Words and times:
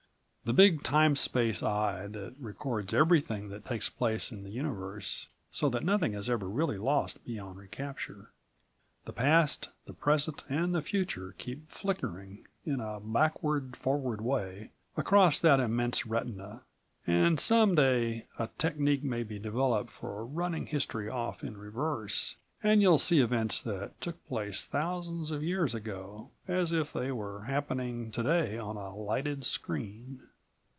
The 0.43 0.53
big 0.53 0.81
Time 0.83 1.15
Space 1.15 1.61
eye 1.63 2.07
that 2.07 2.33
records 2.39 2.93
everything 2.95 3.47
that 3.49 3.63
takes 3.63 3.87
place 3.89 4.31
in 4.33 4.43
the 4.43 4.49
universe, 4.49 5.27
so 5.51 5.69
that 5.69 5.83
nothing 5.85 6.13
is 6.15 6.29
ever 6.29 6.49
really 6.49 6.77
lost 6.79 7.23
beyond 7.23 7.57
re 7.59 7.67
capture. 7.69 8.31
The 9.05 9.13
past, 9.13 9.69
the 9.85 9.93
present 9.93 10.43
and 10.49 10.73
the 10.75 10.81
future 10.81 11.35
keep 11.37 11.69
flickering, 11.69 12.45
in 12.65 12.81
a 12.81 12.99
backward 12.99 13.77
forward 13.77 14.19
way, 14.19 14.71
across 14.97 15.39
that 15.39 15.59
immense 15.61 16.05
retina, 16.07 16.63
and 17.07 17.39
some 17.39 17.73
day 17.75 18.25
a 18.37 18.49
technique 18.57 19.03
may 19.03 19.21
be 19.23 19.39
developed 19.39 19.91
for 19.91 20.25
running 20.25 20.65
history 20.65 21.07
off 21.07 21.43
in 21.45 21.55
reverse 21.55 22.35
and 22.63 22.81
you'll 22.81 22.99
see 22.99 23.19
events 23.21 23.59
that 23.61 23.99
took 24.01 24.23
place 24.27 24.65
thousands 24.65 25.31
of 25.31 25.43
years 25.43 25.73
ago 25.73 26.29
as 26.47 26.71
if 26.71 26.91
they 26.93 27.11
were 27.11 27.43
happening 27.43 28.11
today 28.11 28.57
on 28.57 28.75
a 28.75 28.93
lighted 28.95 29.45
screen. 29.45 30.19